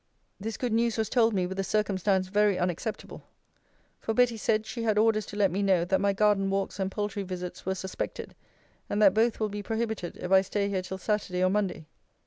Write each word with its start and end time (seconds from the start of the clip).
This 0.39 0.57
good 0.57 0.73
news 0.73 0.97
was 0.97 1.09
told 1.09 1.31
me, 1.35 1.45
with 1.45 1.59
a 1.59 1.63
circumstance 1.63 2.27
very 2.29 2.57
unacceptable; 2.57 3.21
for 3.99 4.15
Betty 4.15 4.35
said, 4.35 4.65
she 4.65 4.81
had 4.81 4.97
orders 4.97 5.27
to 5.27 5.35
let 5.37 5.51
me 5.51 5.61
know, 5.61 5.85
that 5.85 6.01
my 6.01 6.11
garden 6.11 6.49
walks 6.49 6.79
and 6.79 6.89
poultry 6.89 7.21
visits 7.21 7.67
were 7.67 7.75
suspected; 7.75 8.33
and 8.89 8.99
that 8.99 9.13
both 9.13 9.39
will 9.39 9.49
be 9.49 9.61
prohibited, 9.61 10.17
if 10.17 10.31
I 10.31 10.41
stay 10.41 10.69
here 10.69 10.81
till 10.81 10.97
Saturday 10.97 11.43
or 11.43 11.51
Monday. 11.51 11.85